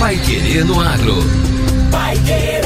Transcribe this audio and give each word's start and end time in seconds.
Pai 0.00 0.16
Querer 0.16 0.64
no 0.64 0.80
Agro. 0.80 1.14
Pai 1.90 2.16
Querer. 2.20 2.62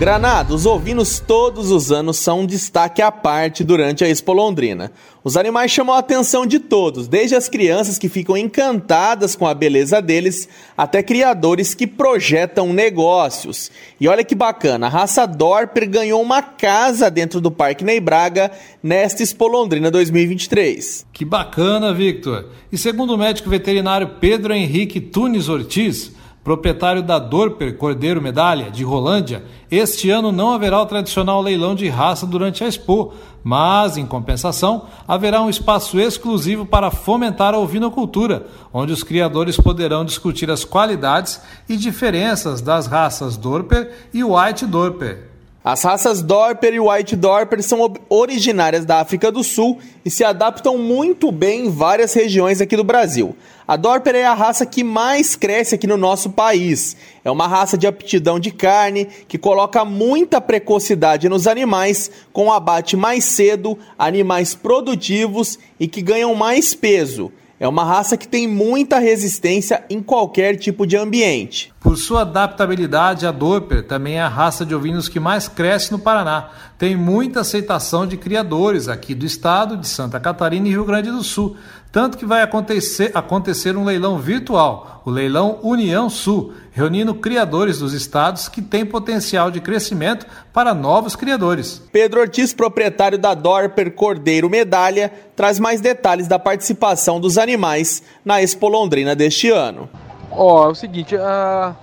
Granado, 0.00 0.54
os 0.54 0.64
ovinos 0.64 1.20
todos 1.20 1.70
os 1.70 1.92
anos 1.92 2.16
são 2.16 2.40
um 2.40 2.46
destaque 2.46 3.02
à 3.02 3.12
parte 3.12 3.62
durante 3.62 4.02
a 4.02 4.08
Expo 4.08 4.32
Londrina. 4.32 4.90
Os 5.22 5.36
animais 5.36 5.70
chamam 5.70 5.94
a 5.94 5.98
atenção 5.98 6.46
de 6.46 6.58
todos, 6.58 7.06
desde 7.06 7.36
as 7.36 7.50
crianças 7.50 7.98
que 7.98 8.08
ficam 8.08 8.34
encantadas 8.34 9.36
com 9.36 9.46
a 9.46 9.52
beleza 9.52 10.00
deles, 10.00 10.48
até 10.74 11.02
criadores 11.02 11.74
que 11.74 11.86
projetam 11.86 12.72
negócios. 12.72 13.70
E 14.00 14.08
olha 14.08 14.24
que 14.24 14.34
bacana, 14.34 14.86
a 14.86 14.88
raça 14.88 15.26
Dorper 15.26 15.86
ganhou 15.86 16.22
uma 16.22 16.40
casa 16.40 17.10
dentro 17.10 17.38
do 17.38 17.50
Parque 17.50 17.84
Ney 17.84 18.00
Braga 18.00 18.50
nesta 18.82 19.22
Expo 19.22 19.48
Londrina 19.48 19.90
2023. 19.90 21.04
Que 21.12 21.26
bacana, 21.26 21.92
Victor! 21.92 22.46
E 22.72 22.78
segundo 22.78 23.12
o 23.12 23.18
médico 23.18 23.50
veterinário 23.50 24.12
Pedro 24.18 24.54
Henrique 24.54 24.98
Tunes 24.98 25.50
Ortiz, 25.50 26.10
proprietário 26.42 27.02
da 27.02 27.18
Dorper 27.18 27.76
Cordeiro 27.76 28.20
Medalha, 28.20 28.70
de 28.70 28.82
Rolândia, 28.82 29.44
este 29.70 30.10
ano 30.10 30.32
não 30.32 30.52
haverá 30.52 30.80
o 30.80 30.86
tradicional 30.86 31.40
leilão 31.40 31.74
de 31.74 31.88
raça 31.88 32.26
durante 32.26 32.64
a 32.64 32.66
Expo, 32.66 33.12
mas, 33.44 33.96
em 33.96 34.06
compensação, 34.06 34.86
haverá 35.06 35.42
um 35.42 35.50
espaço 35.50 36.00
exclusivo 36.00 36.66
para 36.66 36.90
fomentar 36.90 37.54
a 37.54 37.58
ovinocultura, 37.58 38.46
onde 38.72 38.92
os 38.92 39.02
criadores 39.02 39.56
poderão 39.56 40.04
discutir 40.04 40.50
as 40.50 40.64
qualidades 40.64 41.40
e 41.68 41.76
diferenças 41.76 42.60
das 42.60 42.86
raças 42.86 43.36
Dorper 43.36 43.90
e 44.12 44.24
White 44.24 44.66
Dorper. 44.66 45.29
As 45.62 45.82
raças 45.82 46.22
Dorper 46.22 46.72
e 46.72 46.80
White 46.80 47.14
Dorper 47.14 47.62
são 47.62 47.92
originárias 48.08 48.86
da 48.86 48.98
África 48.98 49.30
do 49.30 49.44
Sul 49.44 49.78
e 50.02 50.10
se 50.10 50.24
adaptam 50.24 50.78
muito 50.78 51.30
bem 51.30 51.66
em 51.66 51.70
várias 51.70 52.14
regiões 52.14 52.62
aqui 52.62 52.74
do 52.78 52.82
Brasil. 52.82 53.36
A 53.68 53.76
Dorper 53.76 54.14
é 54.14 54.24
a 54.24 54.32
raça 54.32 54.64
que 54.64 54.82
mais 54.82 55.36
cresce 55.36 55.74
aqui 55.74 55.86
no 55.86 55.98
nosso 55.98 56.30
país. 56.30 56.96
É 57.22 57.30
uma 57.30 57.46
raça 57.46 57.76
de 57.76 57.86
aptidão 57.86 58.40
de 58.40 58.50
carne 58.50 59.06
que 59.28 59.36
coloca 59.36 59.84
muita 59.84 60.40
precocidade 60.40 61.28
nos 61.28 61.46
animais, 61.46 62.10
com 62.32 62.50
abate 62.50 62.96
mais 62.96 63.26
cedo, 63.26 63.78
animais 63.98 64.54
produtivos 64.54 65.58
e 65.78 65.86
que 65.86 66.00
ganham 66.00 66.34
mais 66.34 66.72
peso. 66.72 67.30
É 67.60 67.68
uma 67.68 67.84
raça 67.84 68.16
que 68.16 68.26
tem 68.26 68.48
muita 68.48 68.98
resistência 68.98 69.84
em 69.90 70.02
qualquer 70.02 70.56
tipo 70.56 70.86
de 70.86 70.96
ambiente. 70.96 71.70
Por 71.78 71.94
sua 71.98 72.22
adaptabilidade, 72.22 73.26
a 73.26 73.30
Dorper 73.30 73.86
também 73.86 74.14
é 74.14 74.22
a 74.22 74.28
raça 74.28 74.64
de 74.64 74.74
ovinos 74.74 75.10
que 75.10 75.20
mais 75.20 75.46
cresce 75.46 75.92
no 75.92 75.98
Paraná. 75.98 76.48
Tem 76.78 76.96
muita 76.96 77.40
aceitação 77.40 78.06
de 78.06 78.16
criadores 78.16 78.88
aqui 78.88 79.14
do 79.14 79.26
estado, 79.26 79.76
de 79.76 79.86
Santa 79.86 80.18
Catarina 80.18 80.68
e 80.68 80.70
Rio 80.70 80.86
Grande 80.86 81.10
do 81.10 81.22
Sul. 81.22 81.54
Tanto 81.92 82.16
que 82.16 82.24
vai 82.24 82.40
acontecer, 82.40 83.10
acontecer 83.14 83.76
um 83.76 83.82
leilão 83.84 84.16
virtual, 84.16 85.02
o 85.04 85.10
Leilão 85.10 85.58
União 85.60 86.08
Sul, 86.08 86.52
reunindo 86.70 87.12
criadores 87.16 87.80
dos 87.80 87.92
estados 87.92 88.48
que 88.48 88.62
têm 88.62 88.86
potencial 88.86 89.50
de 89.50 89.60
crescimento 89.60 90.24
para 90.52 90.72
novos 90.72 91.16
criadores. 91.16 91.82
Pedro 91.90 92.20
Ortiz, 92.20 92.54
proprietário 92.54 93.18
da 93.18 93.34
Dorper 93.34 93.92
Cordeiro 93.92 94.48
Medalha, 94.48 95.12
traz 95.34 95.58
mais 95.58 95.80
detalhes 95.80 96.28
da 96.28 96.38
participação 96.38 97.18
dos 97.18 97.36
animais 97.36 98.04
na 98.24 98.40
Expo 98.40 98.68
Londrina 98.68 99.16
deste 99.16 99.50
ano. 99.50 99.88
Ó, 100.30 100.62
oh, 100.62 100.68
é 100.68 100.70
o 100.70 100.74
seguinte, 100.76 101.16
a, 101.16 101.74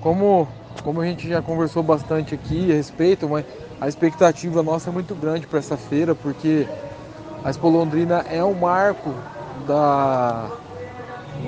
como, 0.00 0.48
como 0.82 1.00
a 1.00 1.06
gente 1.06 1.28
já 1.28 1.40
conversou 1.40 1.84
bastante 1.84 2.34
aqui 2.34 2.72
a 2.72 2.74
respeito, 2.74 3.28
mas 3.28 3.44
a 3.80 3.86
expectativa 3.86 4.60
nossa 4.60 4.90
é 4.90 4.92
muito 4.92 5.14
grande 5.14 5.46
para 5.46 5.60
essa 5.60 5.76
feira, 5.76 6.16
porque 6.16 6.66
a 7.44 7.50
Expo 7.50 7.68
Londrina 7.68 8.24
é 8.28 8.42
um 8.42 8.54
marco 8.54 9.14
da, 9.66 10.48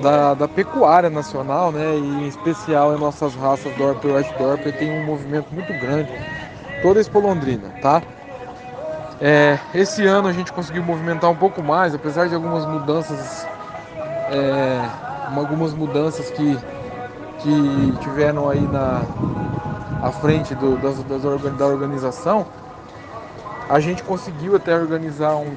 da, 0.01 0.33
da, 0.33 0.47
pecuária 0.47 1.09
nacional, 1.09 1.71
né? 1.71 1.95
E 1.95 2.23
em 2.23 2.27
especial 2.27 2.95
em 2.95 2.99
nossas 2.99 3.35
raças 3.35 3.73
Dorper 3.75 4.11
e 4.11 4.13
White 4.15 4.33
Dorper 4.37 4.73
tem 4.73 4.91
um 4.91 5.05
movimento 5.05 5.47
muito 5.51 5.73
grande, 5.73 6.09
toda 6.81 6.99
a 6.99 7.01
Expo 7.01 7.19
Londrina, 7.19 7.69
tá? 7.81 8.01
É, 9.21 9.59
esse 9.73 10.05
ano 10.05 10.27
a 10.29 10.33
gente 10.33 10.53
conseguiu 10.53 10.81
movimentar 10.81 11.29
um 11.29 11.35
pouco 11.35 11.61
mais, 11.61 11.93
apesar 11.93 12.27
de 12.27 12.35
algumas 12.35 12.65
mudanças, 12.65 13.45
é, 14.31 14.81
algumas 15.35 15.73
mudanças 15.73 16.29
que, 16.29 16.57
que 17.39 17.97
tiveram 18.01 18.49
aí 18.49 18.61
na 18.61 19.01
à 20.01 20.11
frente 20.11 20.55
do, 20.55 20.77
das, 20.77 20.97
das, 21.03 21.57
da 21.57 21.67
organização, 21.67 22.45
a 23.69 23.79
gente 23.79 24.01
conseguiu 24.03 24.55
até 24.55 24.75
organizar 24.75 25.35
um, 25.35 25.55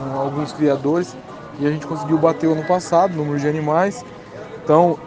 um, 0.00 0.18
alguns 0.18 0.52
criadores 0.52 1.14
e 1.58 1.66
a 1.66 1.70
gente 1.70 1.86
conseguiu 1.86 2.18
bater 2.18 2.46
o 2.46 2.52
ano 2.52 2.64
passado 2.64 3.12
o 3.12 3.16
número 3.16 3.38
de 3.38 3.48
animais. 3.48 4.04
Então, 4.62 4.98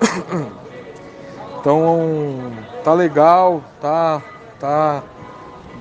então 1.59 2.51
tá 2.83 2.94
legal, 2.94 3.63
tá, 3.81 4.21
tá 4.59 5.03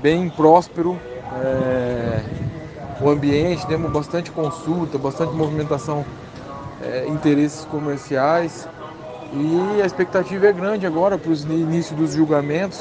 bem 0.01 0.29
próspero 0.29 0.99
é, 1.43 2.21
o 3.01 3.09
ambiente, 3.09 3.67
temos 3.67 3.91
bastante 3.91 4.31
consulta, 4.31 4.99
bastante 4.99 5.35
movimentação, 5.35 6.05
é, 6.83 7.07
interesses 7.09 7.65
comerciais 7.67 8.69
e 9.33 9.83
a 9.83 9.87
expectativa 9.87 10.47
é 10.47 10.53
grande 10.53 10.87
agora 10.87 11.19
para 11.19 11.31
o 11.31 11.35
início 11.35 11.97
dos 11.97 12.13
julgamentos. 12.13 12.81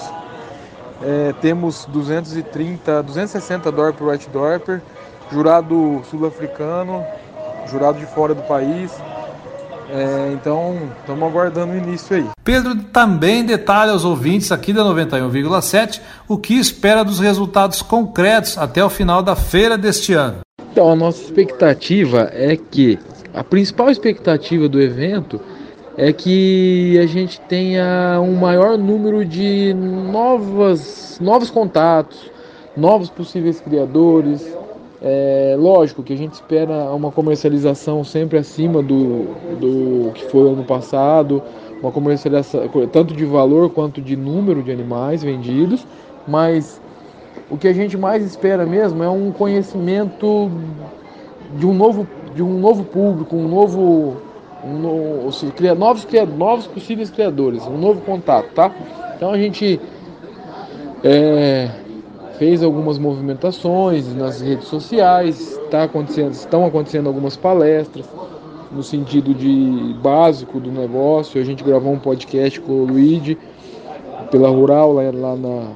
É, 1.01 1.33
temos 1.41 1.85
230, 1.85 3.03
260 3.03 3.71
Dorper 3.71 4.07
White 4.07 4.29
Dorper, 4.29 4.81
jurado 5.31 6.01
sul-africano, 6.09 7.05
jurado 7.67 7.99
de 7.99 8.05
fora 8.05 8.33
do 8.33 8.41
país. 8.43 8.91
É, 9.89 10.31
então, 10.33 10.89
estamos 10.99 11.23
aguardando 11.29 11.73
o 11.73 11.77
início 11.77 12.15
aí. 12.15 12.25
Pedro 12.43 12.75
também 12.85 13.45
detalha 13.45 13.91
aos 13.91 14.03
ouvintes 14.03 14.51
aqui 14.51 14.73
da 14.73 14.83
91,7 14.83 16.01
o 16.27 16.37
que 16.37 16.55
espera 16.55 17.03
dos 17.03 17.19
resultados 17.19 17.81
concretos 17.81 18.57
até 18.57 18.83
o 18.83 18.89
final 18.89 19.21
da 19.21 19.35
feira 19.35 19.77
deste 19.77 20.13
ano. 20.13 20.39
Então, 20.71 20.91
a 20.91 20.95
nossa 20.95 21.21
expectativa 21.21 22.29
é 22.33 22.57
que 22.57 22.99
a 23.33 23.43
principal 23.43 23.89
expectativa 23.89 24.67
do 24.67 24.81
evento 24.81 25.39
é 25.97 26.11
que 26.11 26.99
a 26.99 27.05
gente 27.05 27.39
tenha 27.41 28.19
um 28.21 28.35
maior 28.35 28.77
número 28.77 29.23
de 29.23 29.73
novas, 29.73 31.17
novos 31.21 31.49
contatos, 31.49 32.29
novos 32.75 33.09
possíveis 33.09 33.61
criadores. 33.61 34.45
É, 35.07 35.55
lógico 35.55 36.01
que 36.01 36.13
a 36.13 36.17
gente 36.17 36.33
espera 36.33 36.91
uma 36.91 37.11
comercialização 37.11 38.03
sempre 38.03 38.39
acima 38.39 38.81
do, 38.81 39.25
do 39.59 40.11
que 40.13 40.25
foi 40.31 40.49
ano 40.49 40.63
passado, 40.63 41.43
uma 41.79 41.91
comercialização 41.91 42.67
tanto 42.91 43.13
de 43.13 43.23
valor 43.23 43.69
quanto 43.69 44.01
de 44.01 44.15
número 44.15 44.63
de 44.63 44.71
animais 44.71 45.21
vendidos, 45.21 45.85
mas 46.27 46.81
o 47.51 47.55
que 47.55 47.67
a 47.67 47.73
gente 47.73 47.95
mais 47.95 48.25
espera 48.25 48.65
mesmo 48.65 49.03
é 49.03 49.07
um 49.07 49.31
conhecimento 49.31 50.49
de 51.55 51.67
um 51.67 51.73
novo, 51.75 52.07
de 52.33 52.41
um 52.41 52.57
novo 52.57 52.83
público, 52.83 53.35
um 53.35 53.47
novo, 53.47 54.17
um 54.63 55.31
seja, 55.31 55.75
novos, 55.75 56.07
novos 56.35 56.65
possíveis 56.65 57.11
criadores, 57.11 57.61
um 57.67 57.77
novo 57.77 58.01
contato, 58.01 58.47
tá? 58.55 58.71
Então 59.15 59.29
a 59.29 59.37
gente 59.37 59.79
é, 61.03 61.69
fez 62.37 62.63
algumas 62.63 62.97
movimentações 62.97 64.13
nas 64.15 64.41
redes 64.41 64.67
sociais, 64.67 65.59
tá 65.69 65.83
acontecendo, 65.83 66.31
estão 66.31 66.65
acontecendo 66.65 67.07
algumas 67.07 67.35
palestras 67.35 68.05
no 68.71 68.83
sentido 68.83 69.33
de 69.33 69.95
básico 70.01 70.59
do 70.59 70.71
negócio. 70.71 71.41
A 71.41 71.45
gente 71.45 71.63
gravou 71.63 71.93
um 71.93 71.99
podcast 71.99 72.59
com 72.61 72.71
o 72.71 72.85
Luigi 72.85 73.37
pela 74.29 74.49
Rural 74.49 74.93
lá, 74.93 75.03
lá 75.13 75.35
na, 75.35 75.71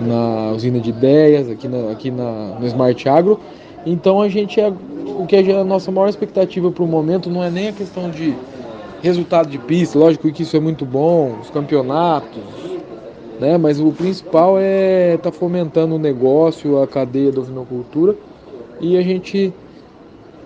na 0.00 0.52
usina 0.52 0.80
de 0.80 0.90
ideias, 0.90 1.48
aqui, 1.48 1.68
na, 1.68 1.90
aqui 1.90 2.10
na, 2.10 2.56
no 2.58 2.66
Smart 2.66 3.08
Agro. 3.08 3.38
Então 3.84 4.20
a 4.22 4.28
gente 4.28 4.60
é 4.60 4.72
o 5.18 5.26
que 5.26 5.36
é 5.36 5.60
a 5.60 5.64
nossa 5.64 5.90
maior 5.90 6.08
expectativa 6.08 6.70
para 6.70 6.82
o 6.82 6.86
momento 6.86 7.28
não 7.28 7.44
é 7.44 7.50
nem 7.50 7.68
a 7.68 7.72
questão 7.72 8.10
de 8.10 8.34
resultado 9.02 9.50
de 9.50 9.58
pista, 9.58 9.98
lógico 9.98 10.30
que 10.30 10.42
isso 10.42 10.56
é 10.56 10.60
muito 10.60 10.86
bom, 10.86 11.36
os 11.42 11.50
campeonatos, 11.50 12.40
né? 13.40 13.58
Mas 13.58 13.80
o 13.80 13.92
principal 13.92 14.56
é 14.58 15.14
estar 15.14 15.30
tá 15.30 15.36
fomentando 15.36 15.94
o 15.94 15.98
negócio, 15.98 16.80
a 16.80 16.86
cadeia 16.86 17.32
da 17.32 17.40
ovinocultura 17.40 18.16
e 18.80 18.96
a 18.96 19.02
gente 19.02 19.52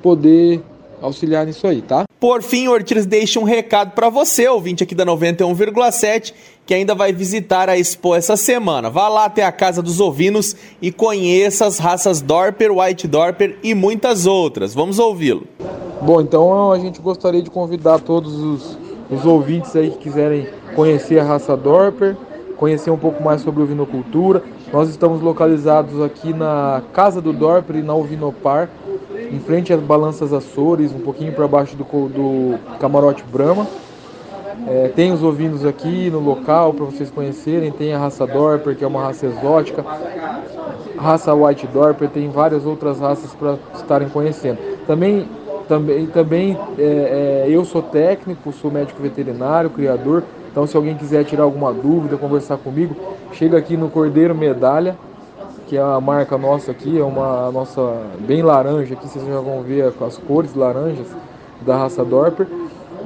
poder 0.02 0.62
auxiliar 1.00 1.46
nisso 1.46 1.66
aí, 1.66 1.82
tá? 1.82 2.04
Por 2.18 2.42
fim, 2.42 2.66
Ortiz 2.68 3.04
deixa 3.04 3.38
um 3.38 3.44
recado 3.44 3.92
para 3.92 4.08
você, 4.08 4.48
ouvinte 4.48 4.82
aqui 4.82 4.94
da 4.94 5.04
91,7, 5.04 6.32
que 6.64 6.72
ainda 6.72 6.94
vai 6.94 7.12
visitar 7.12 7.68
a 7.68 7.76
Expo 7.76 8.14
essa 8.14 8.36
semana. 8.36 8.88
Vá 8.88 9.08
lá 9.08 9.26
até 9.26 9.44
a 9.44 9.52
Casa 9.52 9.82
dos 9.82 10.00
Ovinos 10.00 10.56
e 10.80 10.90
conheça 10.90 11.66
as 11.66 11.78
raças 11.78 12.22
Dorper, 12.22 12.72
White 12.72 13.06
Dorper 13.06 13.58
e 13.62 13.74
muitas 13.74 14.26
outras. 14.26 14.74
Vamos 14.74 14.98
ouvi-lo. 14.98 15.46
Bom, 16.00 16.20
então 16.20 16.72
a 16.72 16.78
gente 16.78 17.00
gostaria 17.00 17.42
de 17.42 17.50
convidar 17.50 17.98
todos 18.00 18.34
os, 18.34 18.78
os 19.10 19.26
ouvintes 19.26 19.74
aí 19.76 19.90
que 19.90 19.98
quiserem 19.98 20.48
conhecer 20.74 21.18
a 21.18 21.24
raça 21.24 21.56
Dorper, 21.56 22.16
conhecer 22.56 22.90
um 22.90 22.96
pouco 22.96 23.22
mais 23.22 23.40
sobre 23.40 23.62
ovinocultura. 23.62 24.42
Nós 24.72 24.88
estamos 24.88 25.20
localizados 25.20 26.02
aqui 26.02 26.32
na 26.32 26.82
Casa 26.92 27.20
do 27.20 27.32
Dorper 27.32 27.76
e 27.76 27.82
na 27.82 27.94
Ovinopar, 27.94 28.68
em 29.30 29.38
frente 29.38 29.72
às 29.72 29.80
balanças 29.80 30.32
Açores, 30.32 30.92
um 30.92 31.00
pouquinho 31.00 31.32
para 31.32 31.46
baixo 31.46 31.76
do, 31.76 31.84
do 31.84 32.58
camarote 32.78 33.24
Brahma. 33.30 33.66
É, 34.66 34.88
tem 34.88 35.12
os 35.12 35.22
ovinos 35.22 35.64
aqui 35.64 36.10
no 36.10 36.18
local 36.18 36.72
para 36.72 36.86
vocês 36.86 37.10
conhecerem. 37.10 37.70
Tem 37.70 37.92
a 37.92 37.98
raça 37.98 38.26
Dorper, 38.26 38.74
que 38.74 38.84
é 38.84 38.86
uma 38.86 39.02
raça 39.02 39.26
exótica. 39.26 39.84
raça 40.96 41.34
White 41.34 41.66
Dorper, 41.68 42.08
tem 42.08 42.30
várias 42.30 42.64
outras 42.64 43.00
raças 43.00 43.34
para 43.34 43.58
estarem 43.74 44.08
conhecendo. 44.08 44.58
Também, 44.86 45.28
também, 45.68 46.06
também 46.06 46.58
é, 46.78 46.82
é, 46.82 47.46
eu 47.48 47.64
sou 47.64 47.82
técnico, 47.82 48.52
sou 48.52 48.70
médico 48.70 49.02
veterinário, 49.02 49.70
criador. 49.70 50.22
Então, 50.56 50.66
se 50.66 50.74
alguém 50.74 50.96
quiser 50.96 51.22
tirar 51.22 51.42
alguma 51.42 51.70
dúvida, 51.70 52.16
conversar 52.16 52.56
comigo, 52.56 52.96
chega 53.34 53.58
aqui 53.58 53.76
no 53.76 53.90
Cordeiro 53.90 54.34
Medalha, 54.34 54.96
que 55.66 55.76
é 55.76 55.82
a 55.82 56.00
marca 56.00 56.38
nossa 56.38 56.70
aqui, 56.70 56.98
é 56.98 57.04
uma 57.04 57.52
nossa 57.52 58.06
bem 58.20 58.40
laranja 58.42 58.94
aqui, 58.94 59.06
vocês 59.06 59.22
já 59.26 59.38
vão 59.38 59.62
ver 59.62 59.82
as 59.82 60.16
cores 60.16 60.54
laranjas 60.54 61.08
da 61.60 61.76
raça 61.76 62.02
Dorper. 62.02 62.46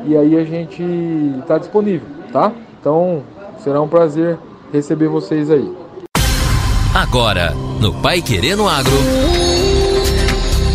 E 0.05 0.17
aí 0.17 0.37
a 0.37 0.45
gente 0.45 0.81
está 1.41 1.59
disponível, 1.59 2.07
tá? 2.33 2.53
Então, 2.81 3.25
será 3.65 3.83
um 3.83 3.89
prazer 3.89 4.39
receber 4.73 5.09
vocês 5.09 5.51
aí. 5.51 5.77
Agora, 6.95 7.53
no 7.81 7.93
Pai 7.95 8.23
Querendo 8.23 8.69
Agro. 8.69 8.93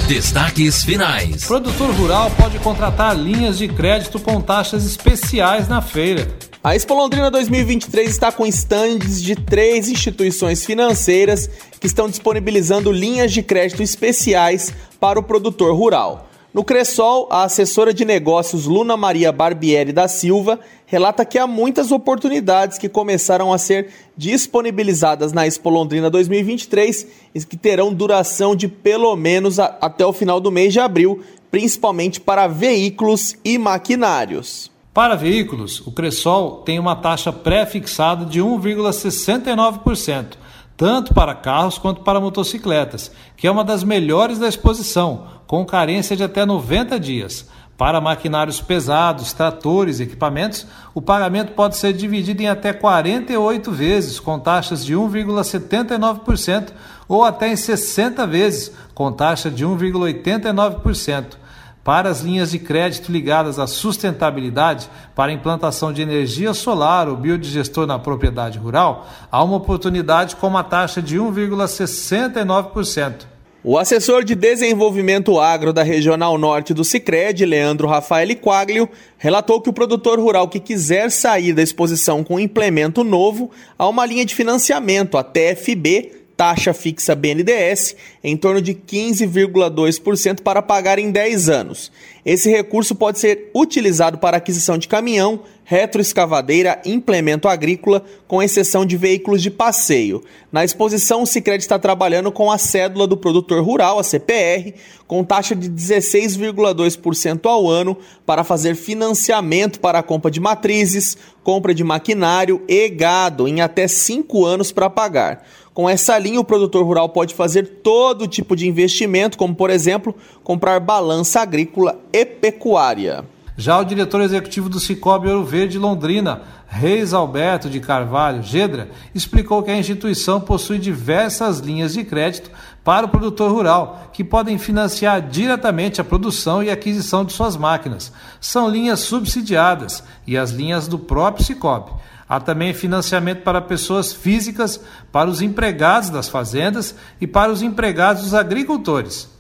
Destaques 0.10 0.84
finais. 0.84 1.46
Produtor 1.46 1.90
rural 1.92 2.30
pode 2.38 2.60
contratar 2.60 3.18
linhas 3.18 3.58
de 3.58 3.70
crédito 3.70 4.20
com 4.20 4.42
taxas 4.42 4.86
especiais 4.86 5.70
na 5.70 5.82
feira. 5.82 6.28
A 6.66 6.76
Expo 6.76 6.96
Londrina 6.96 7.30
2023 7.30 8.10
está 8.10 8.32
com 8.32 8.44
estandes 8.44 9.22
de 9.22 9.36
três 9.36 9.88
instituições 9.88 10.66
financeiras 10.66 11.48
que 11.80 11.86
estão 11.86 12.10
disponibilizando 12.10 12.92
linhas 12.92 13.32
de 13.32 13.44
crédito 13.44 13.84
especiais 13.84 14.74
para 15.00 15.20
o 15.20 15.22
produtor 15.22 15.76
rural. 15.76 16.28
No 16.52 16.64
Cressol, 16.64 17.28
a 17.30 17.44
assessora 17.44 17.94
de 17.94 18.04
negócios 18.04 18.66
Luna 18.66 18.98
Maria 18.98 19.32
Barbieri 19.32 19.94
da 19.94 20.08
Silva 20.08 20.60
relata 20.88 21.24
que 21.24 21.38
há 21.38 21.46
muitas 21.46 21.92
oportunidades 21.92 22.80
que 22.80 22.90
começaram 22.90 23.54
a 23.54 23.60
ser 23.60 23.90
disponibilizadas 24.18 25.32
na 25.32 25.46
Expo 25.46 25.70
Londrina 25.70 26.10
2023 26.10 27.06
e 27.36 27.46
que 27.46 27.58
terão 27.58 27.94
duração 27.94 28.56
de 28.56 28.68
pelo 28.68 29.16
menos 29.16 29.60
a, 29.60 29.66
até 29.80 30.04
o 30.04 30.12
final 30.12 30.40
do 30.40 30.52
mês 30.52 30.74
de 30.74 30.80
abril, 30.80 31.24
principalmente 31.52 32.20
para 32.20 32.48
veículos 32.48 33.36
e 33.46 33.56
maquinários. 33.60 34.74
Para 34.96 35.16
veículos, 35.16 35.86
o 35.86 35.92
Cressol 35.92 36.62
tem 36.64 36.80
uma 36.80 36.96
taxa 36.96 37.30
pré-fixada 37.30 38.24
de 38.24 38.40
1,69%, 38.40 40.38
tanto 40.78 41.14
para 41.14 41.36
carros 41.36 41.78
quanto 41.78 42.00
para 42.00 42.22
motocicletas, 42.22 43.12
que 43.36 43.46
é 43.46 43.52
uma 43.52 43.66
das 43.66 43.84
melhores 43.84 44.40
da 44.40 44.48
exposição, 44.48 45.28
com 45.46 45.66
carência 45.66 46.16
de 46.16 46.24
até 46.24 46.46
90 46.46 46.98
dias. 46.98 47.50
Para 47.78 48.00
maquinários 48.00 48.62
pesados, 48.62 49.34
tratores 49.34 50.00
e 50.00 50.04
equipamentos, 50.04 50.66
o 50.94 51.02
pagamento 51.02 51.52
pode 51.52 51.76
ser 51.76 51.92
dividido 51.92 52.44
em 52.44 52.48
até 52.48 52.72
48 52.72 53.70
vezes, 53.74 54.18
com 54.18 54.40
taxas 54.40 54.86
de 54.86 54.96
1,79%, 54.96 56.72
ou 57.06 57.26
até 57.26 57.50
em 57.50 57.58
60 57.58 58.26
vezes, 58.26 58.72
com 58.94 59.12
taxa 59.12 59.52
de 59.52 59.66
1,89%. 59.66 61.44
Para 61.86 62.10
as 62.10 62.20
linhas 62.22 62.50
de 62.50 62.58
crédito 62.58 63.12
ligadas 63.12 63.60
à 63.60 63.68
sustentabilidade, 63.68 64.90
para 65.14 65.32
implantação 65.32 65.94
de 65.94 66.02
energia 66.02 66.52
solar 66.52 67.08
ou 67.08 67.16
biodigestor 67.16 67.86
na 67.86 68.00
propriedade 68.00 68.58
rural, 68.58 69.08
há 69.32 69.44
uma 69.44 69.58
oportunidade 69.58 70.36
com 70.36 70.48
uma 70.48 70.64
taxa 70.64 71.00
de 71.00 71.20
1,69%. 71.20 73.28
O 73.64 73.78
assessor 73.78 74.24
de 74.24 74.34
desenvolvimento 74.34 75.40
agro 75.40 75.72
da 75.72 75.84
Regional 75.84 76.36
Norte 76.40 76.74
do 76.74 76.84
Sicredi, 76.84 77.46
Leandro 77.46 77.88
Rafael 77.88 78.36
Quaglio, 78.36 78.90
relatou 79.20 79.62
que 79.62 79.70
o 79.70 79.74
produtor 79.74 80.20
rural 80.20 80.48
que 80.48 80.60
quiser 80.60 81.12
sair 81.12 81.54
da 81.54 81.62
exposição 81.62 82.24
com 82.24 82.38
um 82.38 82.40
implemento 82.40 83.04
novo, 83.04 83.52
há 83.78 83.88
uma 83.88 84.08
linha 84.08 84.26
de 84.26 84.34
financiamento, 84.34 85.20
a 85.20 85.24
TFB, 85.24 86.25
taxa 86.36 86.74
fixa 86.74 87.16
BNDES 87.16 87.96
em 88.24 88.36
torno 88.36 88.62
de 88.62 88.74
15,2% 88.74 90.42
para 90.42 90.62
pagar 90.62 91.00
em 91.00 91.12
10 91.12 91.50
anos. 91.50 91.92
Esse 92.26 92.50
recurso 92.50 92.96
pode 92.96 93.20
ser 93.20 93.50
utilizado 93.56 94.18
para 94.18 94.38
aquisição 94.38 94.78
de 94.78 94.88
caminhão, 94.88 95.42
retroescavadeira, 95.66 96.80
implemento 96.86 97.48
agrícola, 97.48 98.04
com 98.28 98.42
exceção 98.42 98.86
de 98.86 98.96
veículos 98.96 99.42
de 99.42 99.50
passeio. 99.50 100.24
Na 100.52 100.64
exposição, 100.64 101.24
o 101.24 101.26
Sicredi 101.26 101.64
está 101.64 101.80
trabalhando 101.80 102.32
com 102.32 102.52
a 102.52 102.58
cédula 102.58 103.08
do 103.08 103.18
produtor 103.18 103.64
rural, 103.64 103.98
a 103.98 104.04
CPR, 104.04 104.76
com 105.08 105.24
taxa 105.24 105.56
de 105.56 105.68
16,2% 105.70 107.48
ao 107.48 107.68
ano 107.68 107.98
para 108.26 108.44
fazer 108.44 108.76
financiamento 108.76 109.80
para 109.80 110.00
a 110.00 110.04
compra 110.04 110.30
de 110.30 110.40
matrizes, 110.40 111.18
compra 111.44 111.74
de 111.74 111.84
maquinário 111.84 112.62
e 112.68 112.88
gado 112.88 113.48
em 113.48 113.60
até 113.60 113.88
5 113.88 114.46
anos 114.46 114.72
para 114.72 114.90
pagar. 114.90 115.44
Com 115.74 115.90
essa 115.90 116.18
linha, 116.18 116.40
o 116.40 116.46
produtor 116.46 116.86
rural 116.86 117.10
pode 117.10 117.34
fazer 117.34 117.82
todo 117.84 118.28
tipo 118.28 118.56
de 118.56 118.68
investimento, 118.68 119.38
como 119.38 119.54
por 119.54 119.70
exemplo, 119.70 120.16
comprar 120.44 120.80
balança 120.80 121.42
agrícola 121.42 122.00
e 122.14 122.24
pecuária. 122.24 123.35
Já 123.58 123.80
o 123.80 123.86
diretor 123.86 124.20
executivo 124.20 124.68
do 124.68 124.82
Cicobi 124.82 125.30
Ouro 125.30 125.46
Verde 125.46 125.80
Londrina, 125.80 126.42
Reis 126.68 127.14
Alberto 127.14 127.70
de 127.70 127.80
Carvalho 127.80 128.44
Gedra, 128.44 128.90
explicou 129.14 129.64
que 129.64 129.72
a 129.72 129.78
instituição 129.78 130.42
possui 130.42 130.78
diversas 130.78 131.60
linhas 131.60 131.94
de 131.94 132.04
crédito 132.04 132.52
para 132.84 133.06
o 133.06 133.10
produtor 133.10 133.50
rural, 133.50 134.10
que 134.12 134.26
podem 134.26 134.58
financiar 134.58 135.22
diretamente 135.22 136.02
a 136.02 136.04
produção 136.04 136.62
e 136.62 136.70
aquisição 136.70 137.24
de 137.24 137.32
suas 137.32 137.56
máquinas. 137.56 138.12
São 138.42 138.70
linhas 138.70 139.00
subsidiadas 139.00 140.04
e 140.28 140.38
as 140.38 140.52
linhas 140.52 140.86
do 140.86 141.00
próprio 141.00 141.46
Cicobi. 141.46 141.92
Há 142.28 142.42
também 142.42 142.74
financiamento 142.74 143.44
para 143.44 143.62
pessoas 143.62 144.12
físicas, 144.12 144.82
para 145.14 145.30
os 145.30 145.42
empregados 145.42 146.10
das 146.10 146.28
fazendas 146.28 146.94
e 147.22 147.26
para 147.26 147.54
os 147.54 147.62
empregados 147.62 148.24
dos 148.24 148.34
agricultores. 148.34 149.34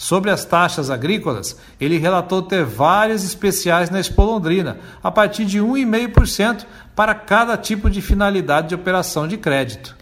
Sobre 0.00 0.30
as 0.30 0.44
taxas 0.44 0.90
agrícolas, 0.90 1.56
ele 1.80 1.98
relatou 1.98 2.40
ter 2.40 2.64
várias 2.64 3.24
especiais 3.24 3.90
na 3.90 3.98
Expo 3.98 4.22
Londrina, 4.22 4.78
a 5.02 5.10
partir 5.10 5.44
de 5.44 5.58
1,5% 5.58 6.64
para 6.94 7.16
cada 7.16 7.56
tipo 7.56 7.90
de 7.90 8.00
finalidade 8.00 8.68
de 8.68 8.76
operação 8.76 9.26
de 9.26 9.36
crédito. 9.36 9.96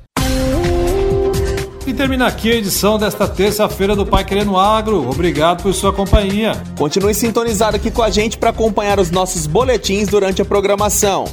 E 1.87 1.95
termina 1.95 2.26
aqui 2.26 2.53
a 2.53 2.57
edição 2.57 2.99
desta 2.99 3.26
terça-feira 3.26 3.97
do 3.97 4.05
Pai 4.05 4.23
Querendo 4.23 4.59
Agro. 4.59 5.09
Obrigado 5.09 5.62
por 5.62 5.73
sua 5.73 5.95
companhia. 5.95 6.53
Continue 6.76 7.15
sintonizado 7.15 7.76
aqui 7.76 7.91
com 7.91 8.03
a 8.03 8.11
gente 8.11 8.37
para 8.37 8.50
acompanhar 8.50 9.00
os 9.00 9.11
nossos 9.11 9.47
boletins 9.47 10.09
durante 10.09 10.43
a 10.43 10.45
programação. 10.45 11.25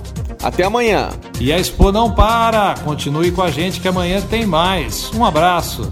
Até 0.41 0.63
amanhã. 0.63 1.09
E 1.37 1.51
a 1.51 1.59
Expo 1.59 1.91
não 1.91 2.13
para. 2.13 2.75
Continue 2.85 3.31
com 3.31 3.41
a 3.41 3.51
gente 3.51 3.81
que 3.81 3.87
amanhã 3.89 4.21
tem 4.21 4.45
mais. 4.45 5.11
Um 5.13 5.25
abraço. 5.25 5.91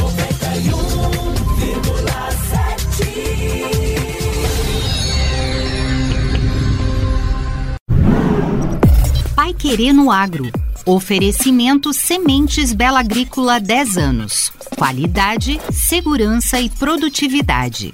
Querer 9.53 9.93
no 9.93 10.11
Agro. 10.11 10.49
Oferecimento 10.85 11.93
Sementes 11.93 12.73
Bela 12.73 12.99
Agrícola 12.99 13.59
10 13.59 13.97
anos. 13.97 14.51
Qualidade, 14.75 15.59
segurança 15.71 16.59
e 16.59 16.69
produtividade. 16.69 17.93